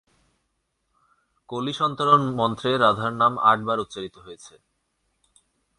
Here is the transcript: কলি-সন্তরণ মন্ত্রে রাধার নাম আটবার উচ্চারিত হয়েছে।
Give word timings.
কলি-সন্তরণ 1.49 2.21
মন্ত্রে 2.35 2.71
রাধার 2.77 3.13
নাম 3.13 3.33
আটবার 3.41 3.77
উচ্চারিত 3.79 4.15
হয়েছে। 4.17 4.53